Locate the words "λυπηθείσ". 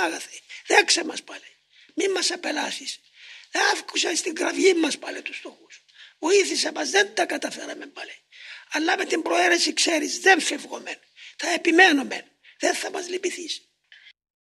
13.08-13.68